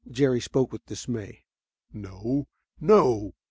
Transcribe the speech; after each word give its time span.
Jerry 0.09 0.41
spoke 0.41 0.71
with 0.71 0.87
dismay. 0.87 1.43
"No, 1.93 2.47
no!" 2.79 3.35